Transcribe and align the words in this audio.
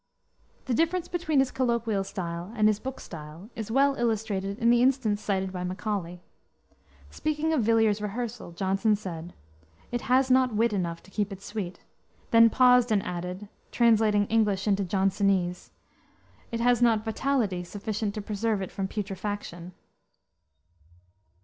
The 0.65 0.73
difference 0.73 1.07
between 1.07 1.37
his 1.37 1.51
colloquial 1.51 2.03
style 2.03 2.51
and 2.55 2.67
his 2.67 2.79
book 2.79 2.99
style 2.99 3.51
is 3.55 3.69
well 3.69 3.93
illustrated 3.93 4.57
in 4.57 4.71
the 4.71 4.81
instance 4.81 5.21
cited 5.21 5.51
by 5.51 5.63
Macaulay. 5.63 6.23
Speaking 7.11 7.53
of 7.53 7.61
Villier's 7.61 8.01
Rehearsal, 8.01 8.53
Johnson 8.53 8.95
said, 8.95 9.35
"It 9.91 10.01
has 10.01 10.31
not 10.31 10.55
wit 10.55 10.73
enough 10.73 11.03
to 11.03 11.11
keep 11.11 11.31
it 11.31 11.39
sweet;" 11.43 11.81
then 12.31 12.49
paused 12.49 12.91
and 12.91 13.03
added 13.03 13.47
translating 13.71 14.25
English 14.25 14.67
into 14.67 14.83
Johnsonese 14.83 15.69
"it 16.51 16.59
has 16.59 16.81
not 16.81 17.05
vitality 17.05 17.63
sufficient 17.63 18.15
to 18.15 18.23
preserve 18.23 18.59
it 18.63 18.71
from 18.71 18.87
putrefaction." 18.87 19.71